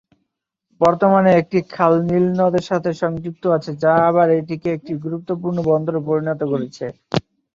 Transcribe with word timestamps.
বর্তমানে, 0.81 1.31
একটি 1.41 1.59
খাল 1.73 1.93
নীল 2.07 2.25
নদের 2.39 2.63
সাথে 2.69 2.89
সংযুক্ত 3.01 3.43
আছে, 3.57 3.71
যা 3.83 3.93
আবার 4.09 4.27
এটিকে 4.39 4.69
একটি 4.73 4.93
গুরুত্বপূর্ণ 5.03 5.57
বন্দরে 5.69 5.99
পরিণত 6.07 6.41
করেছে। 6.51 6.85